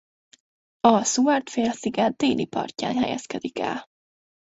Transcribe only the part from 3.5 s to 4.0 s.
el.